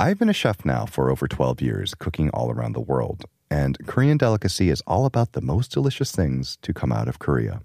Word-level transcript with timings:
I've 0.00 0.16
been 0.16 0.28
a 0.28 0.32
chef 0.32 0.64
now 0.64 0.86
for 0.86 1.10
over 1.10 1.26
12 1.26 1.60
years, 1.60 1.92
cooking 1.92 2.30
all 2.30 2.52
around 2.52 2.74
the 2.74 2.80
world, 2.80 3.24
and 3.50 3.76
Korean 3.88 4.16
Delicacy 4.16 4.70
is 4.70 4.80
all 4.86 5.06
about 5.06 5.32
the 5.32 5.40
most 5.40 5.72
delicious 5.72 6.12
things 6.12 6.56
to 6.62 6.72
come 6.72 6.92
out 6.92 7.08
of 7.08 7.18
Korea. 7.18 7.62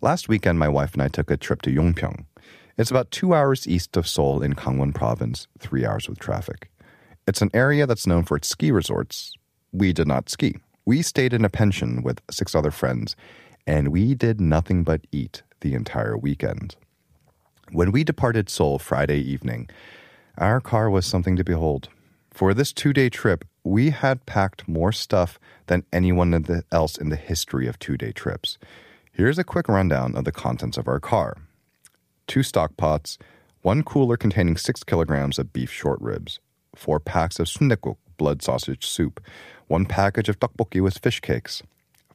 Last 0.00 0.28
weekend, 0.28 0.58
my 0.58 0.68
wife 0.68 0.94
and 0.94 1.02
I 1.02 1.06
took 1.06 1.30
a 1.30 1.36
trip 1.36 1.62
to 1.62 1.70
Yongpyeong. 1.70 2.26
It's 2.76 2.90
about 2.90 3.12
two 3.12 3.34
hours 3.34 3.68
east 3.68 3.96
of 3.96 4.08
Seoul 4.08 4.42
in 4.42 4.54
Gangwon 4.54 4.96
Province, 4.96 5.46
three 5.60 5.86
hours 5.86 6.08
with 6.08 6.18
traffic. 6.18 6.72
It's 7.28 7.40
an 7.40 7.50
area 7.54 7.86
that's 7.86 8.08
known 8.08 8.24
for 8.24 8.36
its 8.36 8.48
ski 8.48 8.72
resorts. 8.72 9.32
We 9.70 9.92
did 9.92 10.08
not 10.08 10.28
ski. 10.28 10.56
We 10.84 11.02
stayed 11.02 11.32
in 11.32 11.44
a 11.44 11.48
pension 11.48 12.02
with 12.02 12.20
six 12.32 12.52
other 12.52 12.72
friends, 12.72 13.14
and 13.64 13.92
we 13.92 14.16
did 14.16 14.40
nothing 14.40 14.82
but 14.82 15.06
eat 15.12 15.44
the 15.60 15.74
entire 15.74 16.18
weekend. 16.18 16.74
When 17.70 17.92
we 17.92 18.02
departed 18.02 18.50
Seoul 18.50 18.80
Friday 18.80 19.20
evening, 19.20 19.70
our 20.38 20.60
car 20.60 20.88
was 20.90 21.06
something 21.06 21.36
to 21.36 21.44
behold. 21.44 21.88
For 22.30 22.54
this 22.54 22.72
two 22.72 22.92
day 22.92 23.08
trip, 23.08 23.44
we 23.64 23.90
had 23.90 24.26
packed 24.26 24.66
more 24.66 24.92
stuff 24.92 25.38
than 25.66 25.84
anyone 25.92 26.62
else 26.72 26.96
in 26.96 27.10
the 27.10 27.16
history 27.16 27.66
of 27.66 27.78
two 27.78 27.96
day 27.96 28.12
trips. 28.12 28.58
Here's 29.12 29.38
a 29.38 29.44
quick 29.44 29.68
rundown 29.68 30.16
of 30.16 30.24
the 30.24 30.32
contents 30.32 30.78
of 30.78 30.88
our 30.88 31.00
car 31.00 31.36
two 32.26 32.42
stock 32.42 32.76
pots, 32.76 33.18
one 33.60 33.82
cooler 33.82 34.16
containing 34.16 34.56
six 34.56 34.82
kilograms 34.82 35.38
of 35.38 35.52
beef 35.52 35.70
short 35.70 36.00
ribs, 36.00 36.40
four 36.74 36.98
packs 36.98 37.38
of 37.38 37.46
sundaeguk, 37.46 37.96
blood 38.16 38.42
sausage 38.42 38.86
soup, 38.86 39.20
one 39.66 39.84
package 39.84 40.28
of 40.28 40.40
tteokbokki 40.40 40.82
with 40.82 40.98
fish 40.98 41.20
cakes, 41.20 41.62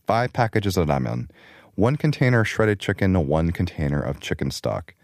five 0.07 0.33
packages 0.33 0.77
of 0.77 0.87
ramen, 0.87 1.29
one 1.75 1.95
container 1.95 2.39
of 2.39 2.47
shredded 2.47 2.79
chicken, 2.79 3.27
one 3.27 3.51
container 3.51 4.01
of 4.01 4.19
chicken 4.19 4.49
stock, 4.49 4.95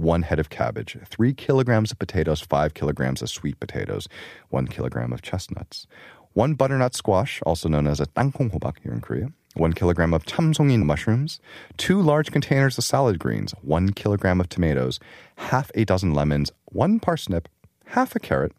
one 0.00 0.22
head 0.22 0.38
of 0.38 0.50
cabbage, 0.50 0.96
three 1.06 1.32
kilograms 1.32 1.92
of 1.92 1.98
potatoes, 1.98 2.40
five 2.40 2.74
kilograms 2.74 3.22
of 3.22 3.30
sweet 3.30 3.60
potatoes, 3.60 4.08
one 4.48 4.66
kilogram 4.66 5.12
of 5.12 5.22
chestnuts, 5.22 5.86
one 6.32 6.54
butternut 6.54 6.94
squash, 6.94 7.40
also 7.42 7.68
known 7.68 7.86
as 7.86 8.00
a 8.00 8.06
tangkong 8.06 8.52
hobak 8.52 8.78
here 8.82 8.92
in 8.92 9.00
Korea, 9.00 9.32
one 9.54 9.72
kilogram 9.72 10.14
of 10.14 10.24
chamsongin 10.24 10.84
mushrooms, 10.84 11.40
two 11.76 12.00
large 12.00 12.30
containers 12.30 12.78
of 12.78 12.84
salad 12.84 13.18
greens, 13.18 13.52
one 13.62 13.92
kilogram 13.92 14.40
of 14.40 14.48
tomatoes, 14.48 15.00
half 15.36 15.70
a 15.74 15.84
dozen 15.84 16.14
lemons, 16.14 16.52
one 16.66 17.00
parsnip, 17.00 17.48
half 17.86 18.14
a 18.14 18.20
carrot, 18.20 18.52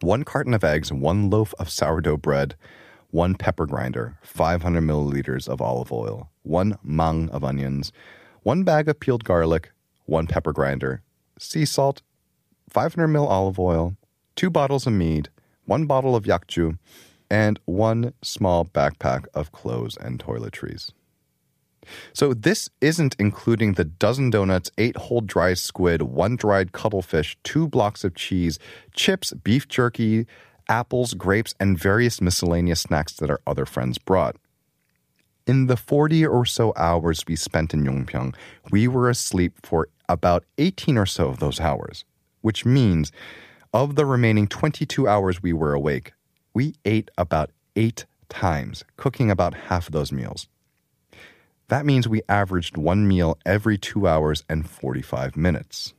one 0.00 0.22
carton 0.22 0.54
of 0.54 0.62
eggs, 0.62 0.92
one 0.92 1.28
loaf 1.28 1.52
of 1.58 1.68
sourdough 1.68 2.16
bread, 2.16 2.54
one 3.10 3.34
pepper 3.34 3.66
grinder, 3.66 4.16
500 4.22 4.80
milliliters 4.80 5.48
of 5.48 5.60
olive 5.60 5.90
oil, 5.90 6.30
one 6.42 6.78
mung 6.82 7.28
of 7.30 7.42
onions, 7.42 7.90
one 8.42 8.62
bag 8.62 8.88
of 8.88 9.00
peeled 9.00 9.24
garlic, 9.24 9.72
one 10.08 10.26
pepper 10.26 10.52
grinder, 10.52 11.02
sea 11.38 11.64
salt, 11.64 12.02
500 12.70 13.06
ml 13.08 13.28
olive 13.28 13.58
oil, 13.58 13.96
two 14.34 14.50
bottles 14.50 14.86
of 14.86 14.92
mead, 14.94 15.28
one 15.66 15.86
bottle 15.86 16.16
of 16.16 16.24
yakju, 16.24 16.78
and 17.30 17.60
one 17.66 18.14
small 18.22 18.64
backpack 18.64 19.26
of 19.34 19.52
clothes 19.52 19.96
and 19.98 20.18
toiletries. 20.18 20.90
So 22.12 22.34
this 22.34 22.68
isn't 22.80 23.16
including 23.18 23.74
the 23.74 23.84
dozen 23.84 24.30
donuts, 24.30 24.70
eight 24.78 24.96
whole 24.96 25.20
dry 25.20 25.54
squid, 25.54 26.02
one 26.02 26.36
dried 26.36 26.72
cuttlefish, 26.72 27.36
two 27.44 27.68
blocks 27.68 28.04
of 28.04 28.14
cheese, 28.14 28.58
chips, 28.94 29.32
beef 29.32 29.68
jerky, 29.68 30.26
apples, 30.68 31.14
grapes, 31.14 31.54
and 31.60 31.78
various 31.78 32.20
miscellaneous 32.20 32.80
snacks 32.80 33.12
that 33.14 33.30
our 33.30 33.40
other 33.46 33.66
friends 33.66 33.98
brought. 33.98 34.36
In 35.48 35.66
the 35.66 35.78
40 35.78 36.26
or 36.26 36.44
so 36.44 36.74
hours 36.76 37.24
we 37.26 37.34
spent 37.34 37.72
in 37.72 37.82
Yongpyeong, 37.82 38.34
we 38.70 38.86
were 38.86 39.08
asleep 39.08 39.54
for 39.62 39.88
about 40.06 40.44
18 40.58 40.98
or 40.98 41.06
so 41.06 41.28
of 41.28 41.38
those 41.38 41.58
hours, 41.58 42.04
which 42.42 42.66
means 42.66 43.12
of 43.72 43.94
the 43.94 44.04
remaining 44.04 44.46
22 44.46 45.08
hours 45.08 45.42
we 45.42 45.54
were 45.54 45.72
awake, 45.72 46.12
we 46.52 46.74
ate 46.84 47.10
about 47.16 47.50
eight 47.76 48.04
times, 48.28 48.84
cooking 48.98 49.30
about 49.30 49.54
half 49.54 49.86
of 49.86 49.92
those 49.92 50.12
meals. 50.12 50.48
That 51.68 51.86
means 51.86 52.06
we 52.06 52.20
averaged 52.28 52.76
one 52.76 53.08
meal 53.08 53.38
every 53.46 53.78
two 53.78 54.06
hours 54.06 54.44
and 54.50 54.68
45 54.68 55.34
minutes. 55.34 55.94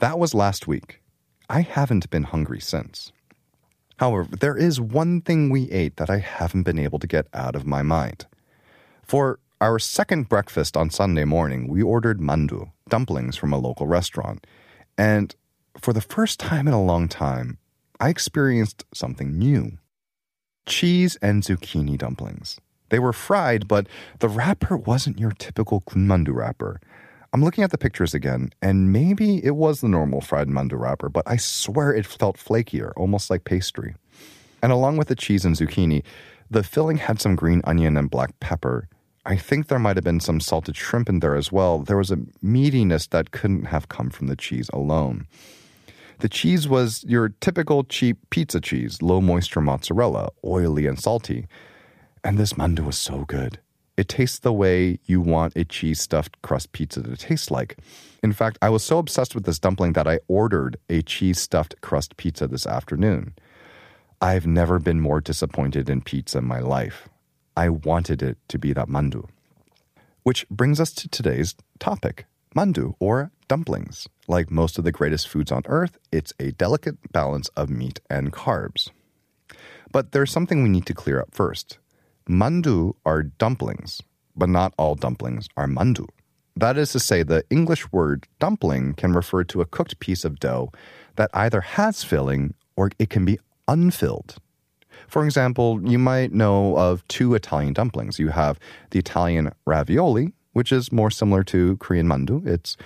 That 0.00 0.18
was 0.18 0.32
last 0.32 0.66
week. 0.66 1.02
I 1.46 1.60
haven't 1.60 2.08
been 2.08 2.24
hungry 2.24 2.60
since. 2.60 3.12
However, 3.98 4.34
there 4.40 4.56
is 4.56 4.80
one 4.80 5.20
thing 5.20 5.50
we 5.50 5.70
ate 5.70 5.98
that 5.98 6.08
I 6.08 6.20
haven't 6.20 6.62
been 6.62 6.78
able 6.78 6.98
to 7.00 7.06
get 7.06 7.26
out 7.34 7.54
of 7.54 7.66
my 7.66 7.82
mind. 7.82 8.24
For 9.12 9.40
our 9.60 9.78
second 9.78 10.30
breakfast 10.30 10.74
on 10.74 10.88
Sunday 10.88 11.26
morning, 11.26 11.68
we 11.68 11.82
ordered 11.82 12.18
mandu, 12.18 12.72
dumplings 12.88 13.36
from 13.36 13.52
a 13.52 13.58
local 13.58 13.86
restaurant. 13.86 14.46
And 14.96 15.36
for 15.76 15.92
the 15.92 16.00
first 16.00 16.40
time 16.40 16.66
in 16.66 16.72
a 16.72 16.82
long 16.82 17.08
time, 17.08 17.58
I 18.00 18.08
experienced 18.08 18.86
something 18.94 19.38
new 19.38 19.76
cheese 20.64 21.18
and 21.20 21.42
zucchini 21.42 21.98
dumplings. 21.98 22.58
They 22.88 22.98
were 22.98 23.12
fried, 23.12 23.68
but 23.68 23.86
the 24.20 24.30
wrapper 24.30 24.78
wasn't 24.78 25.18
your 25.18 25.32
typical 25.32 25.82
kunmandu 25.82 26.34
wrapper. 26.34 26.80
I'm 27.34 27.44
looking 27.44 27.64
at 27.64 27.70
the 27.70 27.76
pictures 27.76 28.14
again, 28.14 28.48
and 28.62 28.94
maybe 28.94 29.44
it 29.44 29.56
was 29.56 29.82
the 29.82 29.88
normal 29.88 30.22
fried 30.22 30.48
mandu 30.48 30.80
wrapper, 30.80 31.10
but 31.10 31.24
I 31.26 31.36
swear 31.36 31.92
it 31.92 32.06
felt 32.06 32.38
flakier, 32.38 32.94
almost 32.96 33.28
like 33.28 33.44
pastry. 33.44 33.94
And 34.62 34.72
along 34.72 34.96
with 34.96 35.08
the 35.08 35.14
cheese 35.14 35.44
and 35.44 35.54
zucchini, 35.54 36.02
the 36.50 36.62
filling 36.62 36.96
had 36.96 37.20
some 37.20 37.36
green 37.36 37.60
onion 37.64 37.98
and 37.98 38.10
black 38.10 38.40
pepper. 38.40 38.88
I 39.24 39.36
think 39.36 39.68
there 39.68 39.78
might 39.78 39.96
have 39.96 40.04
been 40.04 40.20
some 40.20 40.40
salted 40.40 40.76
shrimp 40.76 41.08
in 41.08 41.20
there 41.20 41.36
as 41.36 41.52
well. 41.52 41.78
There 41.78 41.96
was 41.96 42.10
a 42.10 42.16
meatiness 42.42 43.08
that 43.10 43.30
couldn't 43.30 43.66
have 43.66 43.88
come 43.88 44.10
from 44.10 44.26
the 44.26 44.36
cheese 44.36 44.68
alone. 44.72 45.26
The 46.18 46.28
cheese 46.28 46.68
was 46.68 47.04
your 47.04 47.28
typical 47.40 47.84
cheap 47.84 48.18
pizza 48.30 48.60
cheese, 48.60 49.00
low 49.00 49.20
moisture 49.20 49.60
mozzarella, 49.60 50.30
oily 50.44 50.86
and 50.86 50.98
salty. 50.98 51.46
And 52.24 52.38
this 52.38 52.54
mandu 52.54 52.84
was 52.84 52.98
so 52.98 53.24
good. 53.24 53.58
It 53.96 54.08
tastes 54.08 54.38
the 54.38 54.52
way 54.52 54.98
you 55.04 55.20
want 55.20 55.56
a 55.56 55.64
cheese 55.64 56.00
stuffed 56.00 56.40
crust 56.42 56.72
pizza 56.72 57.02
to 57.02 57.16
taste 57.16 57.50
like. 57.50 57.78
In 58.22 58.32
fact, 58.32 58.58
I 58.62 58.70
was 58.70 58.82
so 58.82 58.98
obsessed 58.98 59.34
with 59.34 59.44
this 59.44 59.58
dumpling 59.58 59.92
that 59.92 60.08
I 60.08 60.18
ordered 60.28 60.78
a 60.88 61.02
cheese 61.02 61.40
stuffed 61.40 61.80
crust 61.80 62.16
pizza 62.16 62.48
this 62.48 62.66
afternoon. 62.66 63.34
I've 64.20 64.46
never 64.46 64.78
been 64.78 65.00
more 65.00 65.20
disappointed 65.20 65.90
in 65.90 66.00
pizza 66.00 66.38
in 66.38 66.44
my 66.44 66.60
life. 66.60 67.08
I 67.56 67.68
wanted 67.68 68.22
it 68.22 68.38
to 68.48 68.58
be 68.58 68.72
that 68.72 68.88
mandu. 68.88 69.28
Which 70.22 70.48
brings 70.48 70.80
us 70.80 70.92
to 70.94 71.08
today's 71.08 71.54
topic 71.78 72.26
mandu, 72.54 72.94
or 72.98 73.30
dumplings. 73.48 74.08
Like 74.28 74.50
most 74.50 74.78
of 74.78 74.84
the 74.84 74.92
greatest 74.92 75.28
foods 75.28 75.52
on 75.52 75.62
earth, 75.66 75.98
it's 76.10 76.32
a 76.38 76.52
delicate 76.52 77.12
balance 77.12 77.48
of 77.56 77.70
meat 77.70 78.00
and 78.08 78.32
carbs. 78.32 78.90
But 79.90 80.12
there's 80.12 80.30
something 80.30 80.62
we 80.62 80.68
need 80.68 80.86
to 80.86 80.94
clear 80.94 81.20
up 81.20 81.34
first. 81.34 81.78
Mandu 82.28 82.94
are 83.04 83.22
dumplings, 83.22 84.00
but 84.36 84.48
not 84.48 84.74
all 84.78 84.94
dumplings 84.94 85.48
are 85.56 85.66
mandu. 85.66 86.06
That 86.54 86.76
is 86.76 86.92
to 86.92 87.00
say, 87.00 87.22
the 87.22 87.44
English 87.50 87.90
word 87.92 88.26
dumpling 88.38 88.94
can 88.94 89.12
refer 89.12 89.42
to 89.44 89.62
a 89.62 89.66
cooked 89.66 89.98
piece 90.00 90.24
of 90.24 90.38
dough 90.38 90.70
that 91.16 91.30
either 91.32 91.62
has 91.62 92.04
filling 92.04 92.54
or 92.76 92.90
it 92.98 93.10
can 93.10 93.24
be 93.24 93.38
unfilled. 93.66 94.36
For 95.08 95.24
example, 95.24 95.80
you 95.82 95.98
might 95.98 96.32
know 96.32 96.76
of 96.76 97.06
two 97.08 97.34
Italian 97.34 97.72
dumplings. 97.72 98.18
You 98.18 98.28
have 98.28 98.58
the 98.90 98.98
Italian 98.98 99.52
ravioli, 99.66 100.32
which 100.52 100.72
is 100.72 100.92
more 100.92 101.10
similar 101.10 101.42
to 101.44 101.76
Korean 101.78 102.06
mandu. 102.06 102.46
It's 102.46 102.76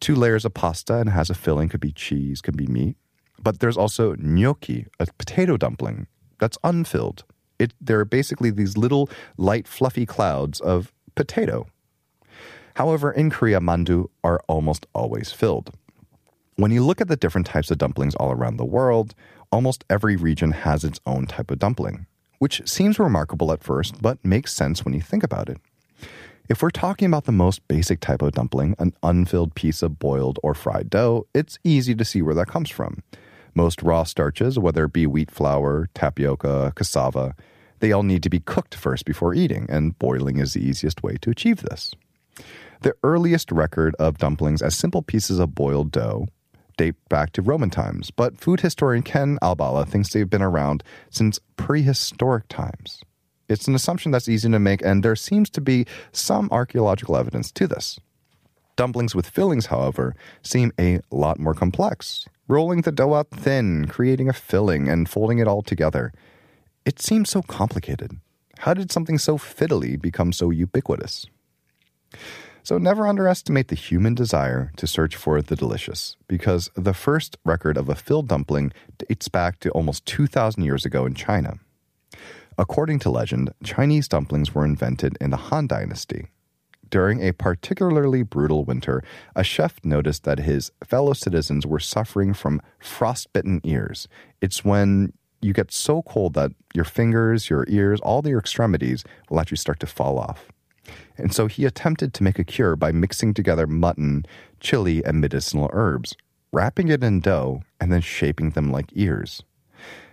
two 0.00 0.14
layers 0.14 0.44
of 0.44 0.54
pasta 0.54 0.96
and 0.96 1.10
has 1.10 1.30
a 1.30 1.34
filling, 1.34 1.68
could 1.68 1.80
be 1.80 1.92
cheese, 1.92 2.40
could 2.40 2.56
be 2.56 2.66
meat. 2.66 2.96
But 3.42 3.60
there's 3.60 3.76
also 3.76 4.14
gnocchi, 4.18 4.86
a 4.98 5.06
potato 5.18 5.56
dumpling 5.56 6.06
that's 6.38 6.58
unfilled. 6.64 7.24
It, 7.58 7.72
they're 7.80 8.04
basically 8.04 8.50
these 8.50 8.76
little 8.76 9.08
light, 9.36 9.66
fluffy 9.66 10.04
clouds 10.04 10.60
of 10.60 10.92
potato. 11.14 11.66
However, 12.74 13.10
in 13.10 13.30
Korea, 13.30 13.60
mandu 13.60 14.10
are 14.22 14.42
almost 14.48 14.86
always 14.94 15.32
filled. 15.32 15.72
When 16.56 16.70
you 16.70 16.84
look 16.84 17.00
at 17.00 17.08
the 17.08 17.16
different 17.16 17.46
types 17.46 17.70
of 17.70 17.78
dumplings 17.78 18.14
all 18.14 18.32
around 18.32 18.56
the 18.56 18.64
world, 18.64 19.14
almost 19.50 19.84
every 19.88 20.16
region 20.16 20.52
has 20.52 20.84
its 20.84 21.00
own 21.06 21.26
type 21.26 21.50
of 21.50 21.58
dumpling, 21.58 22.06
which 22.38 22.66
seems 22.68 22.98
remarkable 22.98 23.52
at 23.52 23.62
first, 23.62 24.00
but 24.00 24.24
makes 24.24 24.52
sense 24.52 24.84
when 24.84 24.94
you 24.94 25.00
think 25.00 25.22
about 25.22 25.48
it. 25.48 25.58
If 26.48 26.62
we're 26.62 26.70
talking 26.70 27.06
about 27.06 27.24
the 27.24 27.32
most 27.32 27.66
basic 27.66 28.00
type 28.00 28.22
of 28.22 28.32
dumpling, 28.32 28.76
an 28.78 28.92
unfilled 29.02 29.54
piece 29.54 29.82
of 29.82 29.98
boiled 29.98 30.38
or 30.42 30.54
fried 30.54 30.88
dough, 30.88 31.26
it's 31.34 31.58
easy 31.64 31.94
to 31.94 32.04
see 32.04 32.22
where 32.22 32.34
that 32.36 32.46
comes 32.46 32.70
from. 32.70 33.02
Most 33.54 33.82
raw 33.82 34.04
starches, 34.04 34.58
whether 34.58 34.84
it 34.84 34.92
be 34.92 35.06
wheat 35.06 35.30
flour, 35.30 35.88
tapioca, 35.94 36.72
cassava, 36.76 37.34
they 37.80 37.90
all 37.90 38.02
need 38.02 38.22
to 38.22 38.30
be 38.30 38.40
cooked 38.40 38.74
first 38.74 39.04
before 39.04 39.34
eating, 39.34 39.66
and 39.68 39.98
boiling 39.98 40.38
is 40.38 40.52
the 40.52 40.64
easiest 40.64 41.02
way 41.02 41.16
to 41.20 41.30
achieve 41.30 41.62
this. 41.62 41.92
The 42.82 42.94
earliest 43.02 43.50
record 43.50 43.96
of 43.98 44.18
dumplings 44.18 44.62
as 44.62 44.76
simple 44.76 45.02
pieces 45.02 45.38
of 45.38 45.54
boiled 45.54 45.90
dough 45.90 46.28
date 46.76 46.94
back 47.08 47.32
to 47.32 47.42
Roman 47.42 47.70
times, 47.70 48.10
but 48.10 48.38
food 48.38 48.60
historian 48.60 49.02
Ken 49.02 49.38
Albala 49.42 49.86
thinks 49.86 50.12
they've 50.12 50.28
been 50.28 50.42
around 50.42 50.82
since 51.10 51.38
prehistoric 51.56 52.48
times. 52.48 53.02
It's 53.48 53.68
an 53.68 53.74
assumption 53.74 54.10
that's 54.10 54.28
easy 54.28 54.50
to 54.50 54.58
make, 54.58 54.82
and 54.82 55.02
there 55.02 55.16
seems 55.16 55.50
to 55.50 55.60
be 55.60 55.86
some 56.12 56.48
archaeological 56.50 57.16
evidence 57.16 57.52
to 57.52 57.66
this. 57.66 57.98
Dumplings 58.76 59.14
with 59.14 59.28
fillings, 59.28 59.66
however, 59.66 60.14
seem 60.42 60.72
a 60.78 61.00
lot 61.10 61.38
more 61.38 61.54
complex. 61.54 62.26
Rolling 62.48 62.82
the 62.82 62.92
dough 62.92 63.14
out 63.14 63.30
thin, 63.30 63.86
creating 63.86 64.28
a 64.28 64.32
filling, 64.32 64.88
and 64.88 65.08
folding 65.08 65.38
it 65.38 65.48
all 65.48 65.62
together. 65.62 66.12
It 66.84 67.00
seems 67.00 67.30
so 67.30 67.42
complicated. 67.42 68.20
How 68.58 68.74
did 68.74 68.92
something 68.92 69.18
so 69.18 69.38
fiddly 69.38 70.00
become 70.00 70.32
so 70.32 70.50
ubiquitous? 70.50 71.26
So 72.66 72.78
never 72.78 73.06
underestimate 73.06 73.68
the 73.68 73.76
human 73.76 74.16
desire 74.16 74.72
to 74.76 74.88
search 74.88 75.14
for 75.14 75.40
the 75.40 75.54
delicious, 75.54 76.16
because 76.26 76.68
the 76.74 76.94
first 76.94 77.36
record 77.44 77.76
of 77.76 77.88
a 77.88 77.94
filled 77.94 78.26
dumpling 78.26 78.72
dates 78.98 79.28
back 79.28 79.60
to 79.60 79.70
almost 79.70 80.04
2,000 80.06 80.64
years 80.64 80.84
ago 80.84 81.06
in 81.06 81.14
China. 81.14 81.60
According 82.58 82.98
to 83.00 83.10
legend, 83.10 83.54
Chinese 83.62 84.08
dumplings 84.08 84.52
were 84.52 84.64
invented 84.64 85.16
in 85.20 85.30
the 85.30 85.36
Han 85.36 85.68
Dynasty. 85.68 86.26
During 86.90 87.22
a 87.22 87.30
particularly 87.30 88.24
brutal 88.24 88.64
winter, 88.64 89.00
a 89.36 89.44
chef 89.44 89.76
noticed 89.84 90.24
that 90.24 90.40
his 90.40 90.72
fellow 90.82 91.12
citizens 91.12 91.64
were 91.64 91.78
suffering 91.78 92.34
from 92.34 92.60
frostbitten 92.80 93.60
ears. 93.62 94.08
It's 94.40 94.64
when 94.64 95.12
you 95.40 95.52
get 95.52 95.70
so 95.70 96.02
cold 96.02 96.34
that 96.34 96.50
your 96.74 96.84
fingers, 96.84 97.48
your 97.48 97.64
ears, 97.68 98.00
all 98.00 98.26
your 98.26 98.40
extremities 98.40 99.04
will 99.30 99.38
actually 99.38 99.58
start 99.58 99.78
to 99.78 99.86
fall 99.86 100.18
off. 100.18 100.48
And 101.16 101.34
so 101.34 101.46
he 101.46 101.64
attempted 101.64 102.14
to 102.14 102.22
make 102.22 102.38
a 102.38 102.44
cure 102.44 102.76
by 102.76 102.92
mixing 102.92 103.34
together 103.34 103.66
mutton, 103.66 104.26
chili, 104.60 105.04
and 105.04 105.20
medicinal 105.20 105.70
herbs, 105.72 106.16
wrapping 106.52 106.88
it 106.88 107.02
in 107.02 107.20
dough, 107.20 107.62
and 107.80 107.92
then 107.92 108.00
shaping 108.00 108.50
them 108.50 108.70
like 108.70 108.90
ears. 108.92 109.42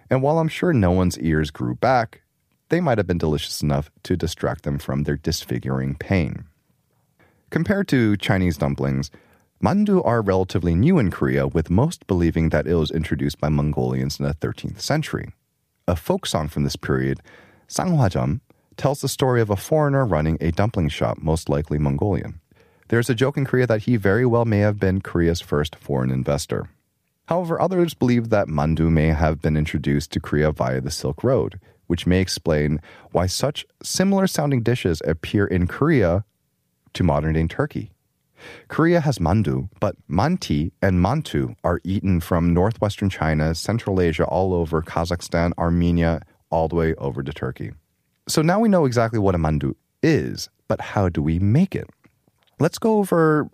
And 0.10 0.22
while 0.22 0.40
I'm 0.40 0.48
sure 0.48 0.74
no 0.74 0.92
one's 0.92 1.18
ears 1.20 1.52
grew 1.52 1.76
back, 1.76 2.22
they 2.70 2.82
might 2.82 2.98
have 2.98 3.08
been 3.08 3.18
delicious 3.18 3.62
enough 3.62 3.90
to 4.04 4.18
distract 4.18 4.64
them 4.64 4.80
from 4.80 5.04
their 5.04 5.18
disfiguring 5.18 5.96
pain. 5.96 6.46
Compared 7.50 7.88
to 7.90 8.18
Chinese 8.18 8.58
dumplings, 8.58 9.12
mandu 9.64 10.02
are 10.04 10.22
relatively 10.22 10.74
new 10.74 10.98
in 10.98 11.12
Korea, 11.12 11.48
with 11.48 11.70
most 11.70 12.08
believing 12.08 12.50
that 12.50 12.68
it 12.68 12.76
was 12.76 12.92
introduced 12.92 13.40
by 13.40 13.50
Mongolians 13.50 14.20
in 14.20 14.26
the 14.26 14.34
13th 14.34 14.82
century. 14.82 15.34
A 15.88 15.96
folk 15.96 16.26
song 16.26 16.48
from 16.48 16.64
this 16.64 16.76
period, 16.76 17.20
Ssanghwajeom, 17.68 18.42
tells 18.78 19.02
the 19.02 19.08
story 19.08 19.42
of 19.42 19.50
a 19.50 19.56
foreigner 19.56 20.06
running 20.06 20.38
a 20.42 20.52
dumpling 20.52 20.90
shop, 20.90 21.18
most 21.22 21.50
likely 21.50 21.78
Mongolian. 21.78 22.40
There's 22.90 23.10
a 23.10 23.16
joke 23.16 23.38
in 23.38 23.46
Korea 23.46 23.68
that 23.68 23.84
he 23.84 23.96
very 23.98 24.26
well 24.26 24.46
may 24.46 24.60
have 24.60 24.80
been 24.80 25.02
Korea's 25.02 25.42
first 25.42 25.76
foreign 25.76 26.12
investor. 26.12 26.70
However, 27.28 27.60
others 27.60 27.94
believe 27.94 28.30
that 28.30 28.48
mandu 28.48 28.92
may 28.92 29.08
have 29.08 29.42
been 29.42 29.56
introduced 29.56 30.12
to 30.12 30.20
Korea 30.20 30.52
via 30.52 30.82
the 30.82 30.92
Silk 30.92 31.24
Road, 31.24 31.60
which 31.88 32.06
may 32.06 32.20
explain 32.20 32.82
why 33.12 33.28
such 33.28 33.66
similar 33.82 34.28
sounding 34.28 34.62
dishes 34.62 35.02
appear 35.06 35.46
in 35.46 35.68
Korea 35.68 36.26
to 36.94 37.04
modern 37.04 37.34
day 37.34 37.48
Turkey. 37.48 37.92
Korea 38.68 39.00
has 39.00 39.20
mandu, 39.20 39.70
but 39.80 39.96
manti 40.08 40.74
and 40.82 41.02
mantu 41.02 41.56
are 41.64 41.80
eaten 41.84 42.20
from 42.20 42.54
northwestern 42.54 43.10
China, 43.10 43.56
Central 43.56 44.02
Asia, 44.02 44.26
all 44.26 44.54
over 44.54 44.82
Kazakhstan, 44.82 45.54
Armenia, 45.58 46.22
all 46.50 46.68
the 46.68 46.76
way 46.76 46.94
over 46.96 47.24
to 47.24 47.32
Turkey. 47.32 47.72
So 48.28 48.42
now 48.42 48.60
we 48.60 48.70
know 48.70 48.86
exactly 48.86 49.20
what 49.20 49.36
a 49.36 49.38
mandu 49.38 49.76
is, 50.02 50.50
but 50.68 50.80
how 50.80 51.10
do 51.10 51.22
we 51.22 51.40
make 51.40 51.76
it? 51.76 51.90
Let's 52.60 52.78
go 52.78 53.00
over 53.00 53.50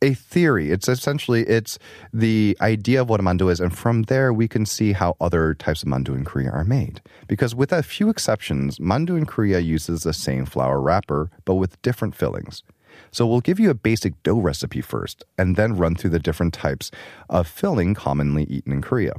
a 0.00 0.14
theory. 0.14 0.70
It's 0.70 0.88
essentially 0.88 1.42
it's 1.42 1.78
the 2.12 2.56
idea 2.60 3.00
of 3.00 3.08
what 3.08 3.18
a 3.18 3.24
mandu 3.24 3.50
is, 3.50 3.58
and 3.58 3.76
from 3.76 4.04
there 4.04 4.32
we 4.32 4.46
can 4.46 4.64
see 4.66 4.92
how 4.92 5.16
other 5.20 5.54
types 5.54 5.82
of 5.82 5.88
mandu 5.88 6.14
in 6.14 6.24
Korea 6.24 6.50
are 6.50 6.62
made. 6.62 7.00
Because 7.26 7.54
with 7.54 7.72
a 7.72 7.82
few 7.82 8.08
exceptions, 8.08 8.78
mandu 8.78 9.16
in 9.16 9.26
Korea 9.26 9.58
uses 9.58 10.04
the 10.04 10.12
same 10.12 10.46
flour 10.46 10.80
wrapper, 10.80 11.30
but 11.44 11.56
with 11.56 11.82
different 11.82 12.14
fillings. 12.14 12.62
So 13.10 13.26
we'll 13.26 13.40
give 13.40 13.58
you 13.58 13.70
a 13.70 13.74
basic 13.74 14.22
dough 14.22 14.38
recipe 14.38 14.80
first, 14.80 15.24
and 15.36 15.56
then 15.56 15.76
run 15.76 15.96
through 15.96 16.10
the 16.10 16.20
different 16.20 16.54
types 16.54 16.92
of 17.28 17.48
filling 17.48 17.94
commonly 17.94 18.44
eaten 18.44 18.72
in 18.72 18.82
Korea. 18.82 19.14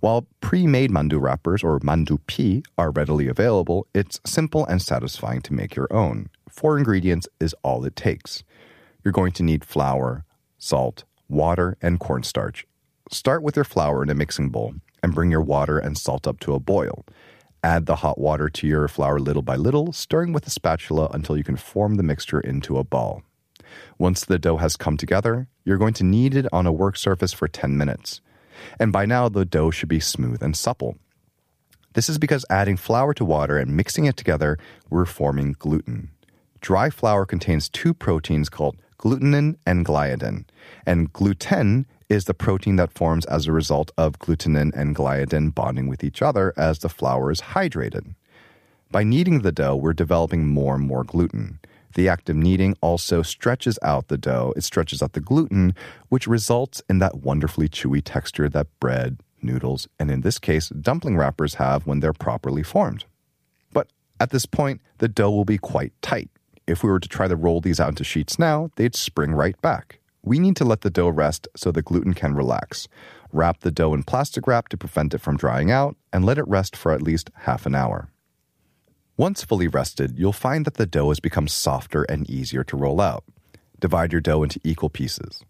While 0.00 0.28
pre-made 0.40 0.92
mandu 0.92 1.20
wrappers 1.20 1.64
or 1.64 1.80
mandu 1.80 2.18
pi 2.28 2.62
are 2.78 2.92
readily 2.92 3.26
available, 3.26 3.88
it's 3.92 4.20
simple 4.24 4.64
and 4.66 4.80
satisfying 4.80 5.40
to 5.42 5.52
make 5.52 5.74
your 5.74 5.92
own. 5.92 6.28
Four 6.48 6.78
ingredients 6.78 7.26
is 7.40 7.54
all 7.64 7.84
it 7.84 7.96
takes. 7.96 8.44
You're 9.02 9.10
going 9.10 9.32
to 9.32 9.42
need 9.42 9.64
flour, 9.64 10.24
salt, 10.56 11.02
water, 11.28 11.76
and 11.82 11.98
cornstarch. 11.98 12.64
Start 13.10 13.42
with 13.42 13.56
your 13.56 13.64
flour 13.64 14.04
in 14.04 14.08
a 14.08 14.14
mixing 14.14 14.50
bowl 14.50 14.74
and 15.02 15.14
bring 15.14 15.32
your 15.32 15.42
water 15.42 15.78
and 15.78 15.98
salt 15.98 16.28
up 16.28 16.38
to 16.40 16.54
a 16.54 16.60
boil. 16.60 17.04
Add 17.64 17.86
the 17.86 17.96
hot 17.96 18.18
water 18.18 18.48
to 18.48 18.66
your 18.68 18.86
flour 18.86 19.18
little 19.18 19.42
by 19.42 19.56
little, 19.56 19.92
stirring 19.92 20.32
with 20.32 20.46
a 20.46 20.50
spatula 20.50 21.08
until 21.12 21.36
you 21.36 21.42
can 21.42 21.56
form 21.56 21.96
the 21.96 22.04
mixture 22.04 22.38
into 22.38 22.78
a 22.78 22.84
ball. 22.84 23.24
Once 23.98 24.24
the 24.24 24.38
dough 24.38 24.58
has 24.58 24.76
come 24.76 24.96
together, 24.96 25.48
you're 25.64 25.76
going 25.76 25.94
to 25.94 26.04
knead 26.04 26.36
it 26.36 26.46
on 26.52 26.68
a 26.68 26.72
work 26.72 26.96
surface 26.96 27.32
for 27.32 27.48
10 27.48 27.76
minutes 27.76 28.20
and 28.78 28.92
by 28.92 29.06
now 29.06 29.28
the 29.28 29.44
dough 29.44 29.70
should 29.70 29.88
be 29.88 30.00
smooth 30.00 30.42
and 30.42 30.56
supple. 30.56 30.96
This 31.94 32.08
is 32.08 32.18
because 32.18 32.44
adding 32.50 32.76
flour 32.76 33.14
to 33.14 33.24
water 33.24 33.58
and 33.58 33.76
mixing 33.76 34.04
it 34.04 34.16
together, 34.16 34.58
we're 34.90 35.04
forming 35.04 35.56
gluten. 35.58 36.10
Dry 36.60 36.90
flour 36.90 37.24
contains 37.24 37.68
two 37.68 37.94
proteins 37.94 38.48
called 38.48 38.76
glutenin 38.98 39.56
and 39.66 39.84
gliadin, 39.84 40.44
and 40.84 41.12
gluten 41.12 41.86
is 42.08 42.24
the 42.24 42.34
protein 42.34 42.76
that 42.76 42.92
forms 42.92 43.24
as 43.26 43.46
a 43.46 43.52
result 43.52 43.90
of 43.96 44.18
glutenin 44.18 44.72
and 44.74 44.96
gliadin 44.96 45.54
bonding 45.54 45.88
with 45.88 46.02
each 46.02 46.22
other 46.22 46.52
as 46.56 46.80
the 46.80 46.88
flour 46.88 47.30
is 47.30 47.40
hydrated. 47.40 48.14
By 48.90 49.04
kneading 49.04 49.42
the 49.42 49.52
dough, 49.52 49.76
we're 49.76 49.92
developing 49.92 50.46
more 50.46 50.74
and 50.74 50.86
more 50.86 51.04
gluten. 51.04 51.60
The 51.98 52.08
act 52.08 52.30
of 52.30 52.36
kneading 52.36 52.76
also 52.80 53.22
stretches 53.22 53.76
out 53.82 54.06
the 54.06 54.16
dough, 54.16 54.52
it 54.56 54.62
stretches 54.62 55.02
out 55.02 55.14
the 55.14 55.20
gluten, 55.20 55.74
which 56.10 56.28
results 56.28 56.80
in 56.88 57.00
that 57.00 57.22
wonderfully 57.22 57.68
chewy 57.68 58.02
texture 58.04 58.48
that 58.50 58.68
bread, 58.78 59.18
noodles, 59.42 59.88
and 59.98 60.08
in 60.08 60.20
this 60.20 60.38
case, 60.38 60.68
dumpling 60.68 61.16
wrappers 61.16 61.54
have 61.54 61.88
when 61.88 61.98
they're 61.98 62.12
properly 62.12 62.62
formed. 62.62 63.04
But 63.72 63.88
at 64.20 64.30
this 64.30 64.46
point, 64.46 64.80
the 64.98 65.08
dough 65.08 65.32
will 65.32 65.44
be 65.44 65.58
quite 65.58 65.92
tight. 66.00 66.30
If 66.68 66.84
we 66.84 66.88
were 66.88 67.00
to 67.00 67.08
try 67.08 67.26
to 67.26 67.34
roll 67.34 67.60
these 67.60 67.80
out 67.80 67.88
into 67.88 68.04
sheets 68.04 68.38
now, 68.38 68.70
they'd 68.76 68.94
spring 68.94 69.32
right 69.32 69.60
back. 69.60 69.98
We 70.22 70.38
need 70.38 70.54
to 70.58 70.64
let 70.64 70.82
the 70.82 70.90
dough 70.90 71.08
rest 71.08 71.48
so 71.56 71.72
the 71.72 71.82
gluten 71.82 72.14
can 72.14 72.32
relax. 72.32 72.86
Wrap 73.32 73.62
the 73.62 73.72
dough 73.72 73.92
in 73.92 74.04
plastic 74.04 74.46
wrap 74.46 74.68
to 74.68 74.76
prevent 74.76 75.14
it 75.14 75.18
from 75.18 75.36
drying 75.36 75.72
out, 75.72 75.96
and 76.12 76.24
let 76.24 76.38
it 76.38 76.46
rest 76.46 76.76
for 76.76 76.92
at 76.92 77.02
least 77.02 77.32
half 77.38 77.66
an 77.66 77.74
hour. 77.74 78.12
Once 79.18 79.42
fully 79.42 79.66
rested, 79.66 80.16
you'll 80.16 80.32
find 80.32 80.64
that 80.64 80.74
the 80.74 80.86
dough 80.86 81.08
has 81.08 81.18
become 81.18 81.48
softer 81.48 82.04
and 82.04 82.30
easier 82.30 82.62
to 82.62 82.76
roll 82.76 83.00
out. 83.00 83.24
Divide 83.80 84.12
your 84.12 84.20
dough 84.20 84.44
into 84.44 84.60
equal 84.62 84.88
pieces. 84.88 85.42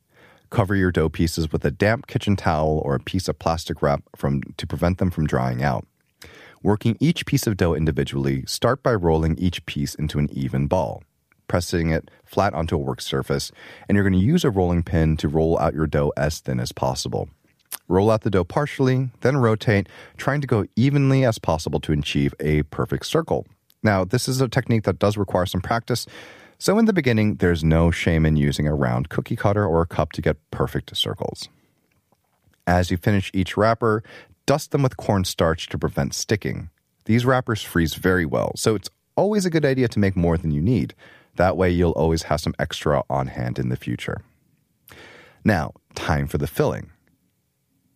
Cover 0.49 0.75
your 0.75 0.91
dough 0.91 1.11
pieces 1.11 1.53
with 1.53 1.63
a 1.67 1.71
damp 1.71 2.07
kitchen 2.07 2.35
towel 2.35 2.81
or 2.83 2.95
a 2.95 2.99
piece 2.99 3.29
of 3.29 3.39
plastic 3.39 3.83
wrap 3.83 4.03
from, 4.17 4.41
to 4.57 4.67
prevent 4.67 4.97
them 4.97 5.11
from 5.11 5.27
drying 5.27 5.63
out. 5.63 5.87
Working 6.63 6.97
each 6.99 7.27
piece 7.27 7.47
of 7.47 7.59
dough 7.59 7.75
individually, 7.75 8.43
start 8.47 8.83
by 8.83 8.95
rolling 8.95 9.37
each 9.37 9.67
piece 9.67 9.95
into 9.95 10.19
an 10.19 10.31
even 10.33 10.67
ball, 10.67 11.03
pressing 11.47 11.91
it 11.91 12.11
flat 12.25 12.55
onto 12.55 12.75
a 12.75 12.79
work 12.79 13.03
surface, 13.03 13.53
and 13.87 13.97
you're 13.97 14.09
going 14.09 14.19
to 14.19 14.27
use 14.27 14.45
a 14.45 14.51
rolling 14.51 14.83
pin 14.83 15.15
to 15.19 15.29
roll 15.29 15.59
out 15.59 15.75
your 15.75 15.87
dough 15.87 16.11
as 16.17 16.41
thin 16.41 16.59
as 16.59 16.73
possible. 16.73 17.29
Roll 17.87 18.11
out 18.11 18.23
the 18.23 18.31
dough 18.31 18.45
partially, 18.45 19.11
then 19.21 19.37
rotate, 19.37 19.91
trying 20.17 20.41
to 20.41 20.47
go 20.47 20.65
evenly 20.75 21.23
as 21.23 21.39
possible 21.39 21.81
to 21.81 21.93
achieve 21.93 22.35
a 22.41 22.63
perfect 22.63 23.05
circle. 23.05 23.47
Now, 23.83 24.05
this 24.05 24.29
is 24.29 24.41
a 24.41 24.49
technique 24.49 24.85
that 24.85 24.99
does 24.99 25.17
require 25.17 25.47
some 25.47 25.61
practice. 25.61 26.07
So, 26.59 26.79
in 26.79 26.87
the 26.87 26.93
beginning, 26.93 27.37
there's 27.37 27.63
no 27.63 27.91
shame 27.91 28.27
in 28.27 28.37
using 28.37 28.67
a 28.67 28.75
round 28.75 29.09
cookie 29.09 29.37
cutter 29.37 29.65
or 29.65 29.83
a 29.83 29.87
cup 29.87 30.13
to 30.13 30.23
get 30.23 30.37
perfect 30.51 30.97
circles. 30.97 31.49
As 32.67 32.91
you 32.91 32.97
finish 32.97 33.31
each 33.33 33.57
wrapper, 33.57 34.03
dust 34.47 34.73
them 34.73 34.83
with 34.83 34.97
cornstarch 34.97 35.69
to 35.69 35.79
prevent 35.79 36.15
sticking. 36.15 36.71
These 37.05 37.25
wrappers 37.25 37.63
freeze 37.63 37.95
very 37.95 38.27
well, 38.27 38.53
so 38.57 38.75
it's 38.75 38.91
always 39.17 39.47
a 39.47 39.51
good 39.51 39.65
idea 39.65 39.89
to 39.89 39.99
make 39.99 40.17
more 40.17 40.37
than 40.37 40.51
you 40.51 40.61
need. 40.61 40.95
That 41.37 41.57
way, 41.57 41.71
you'll 41.71 41.93
always 41.93 42.25
have 42.25 42.41
some 42.41 42.55
extra 42.59 43.03
on 43.09 43.29
hand 43.29 43.59
in 43.59 43.69
the 43.69 43.77
future. 43.77 44.23
Now, 45.45 45.73
time 45.95 46.27
for 46.27 46.39
the 46.39 46.47
filling. 46.47 46.91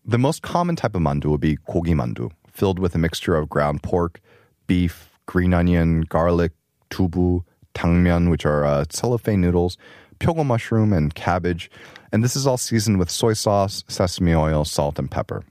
The 0.04 0.18
most 0.18 0.42
common 0.42 0.76
type 0.76 0.94
of 0.94 1.02
mandu 1.02 1.26
would 1.26 1.40
be 1.40 1.56
kogi 1.56 1.94
mandu, 1.94 2.30
filled 2.50 2.78
with 2.78 2.94
a 2.94 2.98
mixture 2.98 3.36
of 3.36 3.48
ground 3.48 3.82
pork, 3.82 4.20
beef, 4.66 5.11
green 5.26 5.54
onion, 5.54 6.02
garlic, 6.02 6.52
tubu, 6.90 7.44
tangmyeon, 7.74 8.30
which 8.30 8.44
are 8.44 8.64
uh, 8.64 8.84
cellophane 8.90 9.40
noodles, 9.40 9.76
pyogo 10.20 10.44
mushroom, 10.44 10.92
and 10.92 11.14
cabbage. 11.14 11.70
And 12.12 12.22
this 12.22 12.36
is 12.36 12.46
all 12.46 12.58
seasoned 12.58 12.98
with 12.98 13.10
soy 13.10 13.32
sauce, 13.32 13.84
sesame 13.88 14.34
oil, 14.34 14.64
salt, 14.64 14.98
and 14.98 15.10
pepper. 15.10 15.42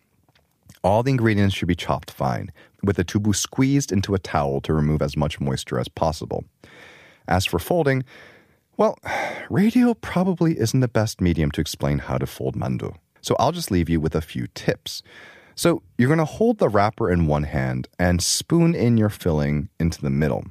All 0.83 1.03
the 1.03 1.11
ingredients 1.11 1.55
should 1.55 1.67
be 1.67 1.75
chopped 1.75 2.11
fine, 2.11 2.51
with 2.83 2.95
the 2.95 3.05
tubu 3.05 3.35
squeezed 3.35 3.91
into 3.91 4.15
a 4.15 4.19
towel 4.19 4.61
to 4.61 4.73
remove 4.73 5.01
as 5.01 5.17
much 5.17 5.39
moisture 5.39 5.79
as 5.79 5.87
possible. 5.87 6.43
As 7.27 7.45
for 7.45 7.59
folding, 7.59 8.03
well, 8.77 8.97
radio 9.49 9.93
probably 9.93 10.59
isn't 10.59 10.79
the 10.79 10.87
best 10.87 11.21
medium 11.21 11.51
to 11.51 11.61
explain 11.61 11.99
how 11.99 12.17
to 12.17 12.25
fold 12.25 12.55
mandu. 12.55 12.95
So 13.21 13.35
I'll 13.39 13.51
just 13.51 13.69
leave 13.69 13.89
you 13.89 13.99
with 13.99 14.15
a 14.15 14.21
few 14.21 14.47
tips. 14.55 15.03
So 15.55 15.83
you're 15.97 16.07
going 16.07 16.19
to 16.19 16.25
hold 16.25 16.57
the 16.57 16.69
wrapper 16.69 17.11
in 17.11 17.27
one 17.27 17.43
hand 17.43 17.87
and 17.99 18.21
spoon 18.21 18.73
in 18.73 18.97
your 18.97 19.09
filling 19.09 19.69
into 19.79 20.01
the 20.01 20.09
middle. 20.09 20.45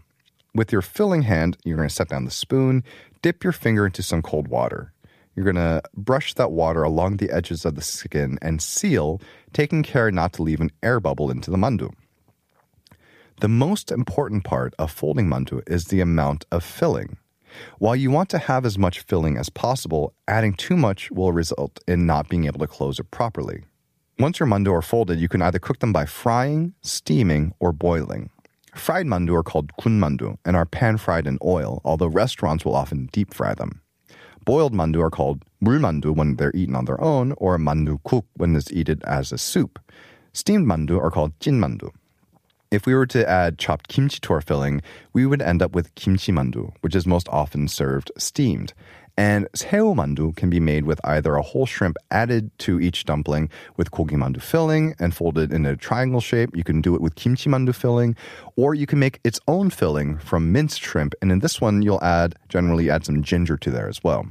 With 0.54 0.72
your 0.72 0.82
filling 0.82 1.22
hand, 1.22 1.56
you're 1.64 1.76
going 1.76 1.88
to 1.88 1.94
set 1.94 2.08
down 2.08 2.24
the 2.24 2.30
spoon, 2.30 2.84
dip 3.22 3.44
your 3.44 3.52
finger 3.52 3.86
into 3.86 4.02
some 4.02 4.22
cold 4.22 4.48
water. 4.48 4.92
You're 5.34 5.44
going 5.44 5.56
to 5.56 5.82
brush 5.96 6.34
that 6.34 6.50
water 6.50 6.82
along 6.82 7.16
the 7.16 7.30
edges 7.30 7.64
of 7.64 7.76
the 7.76 7.82
skin 7.82 8.38
and 8.42 8.60
seal, 8.60 9.20
taking 9.52 9.82
care 9.82 10.10
not 10.10 10.32
to 10.34 10.42
leave 10.42 10.60
an 10.60 10.70
air 10.82 11.00
bubble 11.00 11.30
into 11.30 11.50
the 11.50 11.56
mandu. 11.56 11.92
The 13.40 13.48
most 13.48 13.90
important 13.90 14.44
part 14.44 14.74
of 14.78 14.90
folding 14.90 15.26
mandu 15.26 15.62
is 15.66 15.86
the 15.86 16.00
amount 16.00 16.44
of 16.50 16.62
filling. 16.62 17.16
While 17.78 17.96
you 17.96 18.10
want 18.10 18.28
to 18.30 18.38
have 18.38 18.66
as 18.66 18.76
much 18.76 19.00
filling 19.00 19.36
as 19.36 19.48
possible, 19.48 20.14
adding 20.28 20.52
too 20.52 20.76
much 20.76 21.10
will 21.10 21.32
result 21.32 21.80
in 21.86 22.06
not 22.06 22.28
being 22.28 22.44
able 22.44 22.60
to 22.60 22.66
close 22.66 22.98
it 22.98 23.10
properly. 23.10 23.64
Once 24.20 24.38
your 24.38 24.46
mandu 24.46 24.70
are 24.70 24.82
folded, 24.82 25.18
you 25.18 25.28
can 25.28 25.40
either 25.40 25.58
cook 25.58 25.78
them 25.78 25.94
by 25.94 26.04
frying, 26.04 26.74
steaming, 26.82 27.54
or 27.58 27.72
boiling. 27.72 28.28
Fried 28.74 29.06
mandu 29.06 29.34
are 29.34 29.42
called 29.42 29.74
kun 29.80 29.98
mandu 29.98 30.36
and 30.44 30.54
are 30.54 30.66
pan 30.66 30.98
fried 30.98 31.26
in 31.26 31.38
oil, 31.42 31.80
although 31.86 32.06
restaurants 32.06 32.62
will 32.62 32.74
often 32.74 33.08
deep 33.12 33.32
fry 33.32 33.54
them. 33.54 33.80
Boiled 34.44 34.74
mandu 34.74 35.00
are 35.00 35.08
called 35.08 35.42
물 35.64 35.78
mandu 35.78 36.14
when 36.14 36.36
they're 36.36 36.54
eaten 36.54 36.76
on 36.76 36.84
their 36.84 37.00
own, 37.00 37.32
or 37.38 37.56
mandu 37.56 37.98
kuk 38.04 38.26
when 38.36 38.54
it's 38.54 38.70
eaten 38.70 39.00
as 39.04 39.32
a 39.32 39.38
soup. 39.38 39.78
Steamed 40.34 40.66
mandu 40.66 41.02
are 41.02 41.10
called 41.10 41.32
jin 41.40 41.58
mandu. 41.58 41.90
If 42.70 42.84
we 42.84 42.94
were 42.94 43.06
to 43.06 43.26
add 43.26 43.58
chopped 43.58 43.88
kimchi 43.88 44.20
to 44.20 44.34
our 44.34 44.42
filling, 44.42 44.82
we 45.14 45.24
would 45.24 45.40
end 45.40 45.62
up 45.62 45.74
with 45.74 45.94
kimchi 45.94 46.30
mandu, 46.30 46.74
which 46.82 46.94
is 46.94 47.06
most 47.06 47.26
often 47.30 47.68
served 47.68 48.12
steamed. 48.18 48.74
And 49.16 49.48
saeu 49.52 49.94
mandu 49.94 50.34
can 50.36 50.50
be 50.50 50.60
made 50.60 50.84
with 50.84 51.00
either 51.04 51.34
a 51.34 51.42
whole 51.42 51.66
shrimp 51.66 51.96
added 52.10 52.50
to 52.60 52.80
each 52.80 53.04
dumpling 53.04 53.50
with 53.76 53.90
kogi 53.90 54.16
mandu 54.16 54.40
filling 54.40 54.94
and 54.98 55.14
folded 55.14 55.52
in 55.52 55.66
a 55.66 55.76
triangle 55.76 56.20
shape. 56.20 56.56
You 56.56 56.64
can 56.64 56.80
do 56.80 56.94
it 56.94 57.00
with 57.00 57.14
kimchi 57.16 57.50
mandu 57.50 57.74
filling, 57.74 58.16
or 58.56 58.74
you 58.74 58.86
can 58.86 58.98
make 58.98 59.20
its 59.24 59.40
own 59.46 59.70
filling 59.70 60.18
from 60.18 60.52
minced 60.52 60.80
shrimp. 60.80 61.14
And 61.20 61.30
in 61.30 61.40
this 61.40 61.60
one, 61.60 61.82
you'll 61.82 62.02
add 62.02 62.34
generally 62.48 62.90
add 62.90 63.04
some 63.04 63.22
ginger 63.22 63.56
to 63.58 63.70
there 63.70 63.88
as 63.88 64.02
well. 64.02 64.26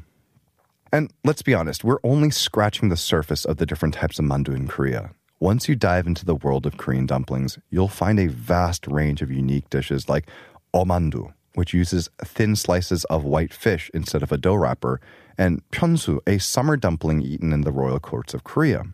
And 0.92 1.12
let's 1.24 1.44
be 1.44 1.54
honest, 1.54 1.84
we're 1.84 2.00
only 2.04 2.32
scratching 2.32 2.90
the 2.90 2.98
surface 2.98 3.46
of 3.46 3.58
the 3.58 3.66
different 3.66 3.94
types 3.94 4.18
of 4.18 4.26
mandu 4.26 4.56
in 4.56 4.68
Korea. 4.68 5.12
Once 5.40 5.70
you 5.70 5.76
dive 5.76 6.08
into 6.08 6.26
the 6.26 6.36
world 6.36 6.66
of 6.66 6.78
Korean 6.78 7.06
dumplings, 7.06 7.60
you'll 7.70 7.88
find 7.88 8.20
a 8.20 8.28
vast 8.28 8.88
range 8.88 9.22
of 9.22 9.32
unique 9.32 9.70
dishes 9.70 10.10
like 10.10 10.28
omandu, 10.74 11.34
which 11.56 11.74
uses 11.74 12.10
thin 12.24 12.56
slices 12.56 13.06
of 13.06 13.24
white 13.24 13.54
fish 13.54 13.90
instead 13.94 14.24
of 14.24 14.32
a 14.32 14.38
dough 14.38 14.56
wrapper, 14.56 15.00
and 15.38 15.62
pyeonsu, 15.72 16.20
a 16.28 16.38
summer 16.38 16.76
dumpling 16.76 17.22
eaten 17.22 17.54
in 17.54 17.62
the 17.62 17.72
royal 17.72 18.00
courts 18.00 18.34
of 18.34 18.44
Korea. 18.44 18.86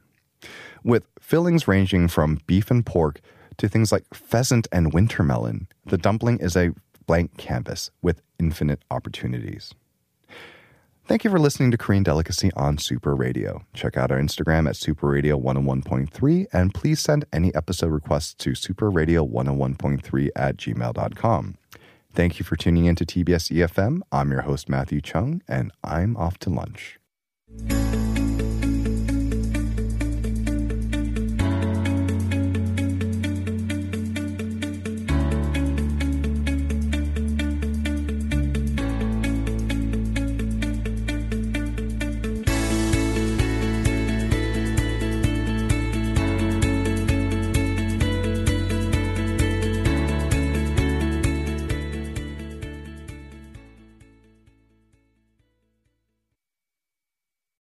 With 0.84 1.08
fillings 1.20 1.68
ranging 1.68 2.08
from 2.08 2.40
beef 2.46 2.70
and 2.70 2.86
pork 2.86 3.20
to 3.58 3.68
things 3.68 3.92
like 3.92 4.14
pheasant 4.14 4.68
and 4.72 4.94
winter 4.94 5.24
melon, 5.24 5.68
the 5.86 5.98
dumpling 5.98 6.40
is 6.40 6.56
a 6.56 6.74
blank 7.08 7.38
canvas 7.38 7.92
with 8.02 8.22
infinite 8.40 8.82
opportunities. 8.92 9.74
Thank 11.08 11.24
you 11.24 11.30
for 11.30 11.38
listening 11.38 11.70
to 11.70 11.78
Korean 11.78 12.02
Delicacy 12.02 12.52
on 12.56 12.80
Super 12.80 13.16
Radio. 13.16 13.64
Check 13.76 13.96
out 13.96 14.10
our 14.12 14.20
Instagram 14.20 14.68
at 14.68 14.76
Super 14.76 15.08
Radio 15.08 15.40
101.3 15.40 16.48
and 16.52 16.74
please 16.74 17.00
send 17.00 17.26
any 17.32 17.54
episode 17.54 17.92
requests 17.92 18.34
to 18.36 18.52
superradio101.3 18.52 20.30
at 20.36 20.58
gmail.com. 20.58 21.58
Thank 22.16 22.40
you 22.40 22.46
for 22.46 22.56
tuning 22.56 22.86
in 22.86 22.96
to 22.96 23.06
TBS 23.06 23.52
EFM. 23.52 24.00
I'm 24.10 24.32
your 24.32 24.44
host, 24.44 24.70
Matthew 24.70 25.02
Chung, 25.02 25.42
and 25.50 25.74
I'm 25.84 26.16
off 26.16 26.40
to 26.40 26.50
lunch. 26.50 26.98